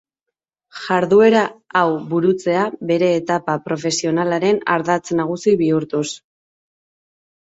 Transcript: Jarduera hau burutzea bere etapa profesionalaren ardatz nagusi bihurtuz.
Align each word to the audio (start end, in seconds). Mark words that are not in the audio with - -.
Jarduera 0.83 1.41
hau 1.81 1.83
burutzea 2.13 2.63
bere 2.91 3.09
etapa 3.17 3.57
profesionalaren 3.67 4.57
ardatz 4.77 5.05
nagusi 5.21 5.55
bihurtuz. 5.61 6.07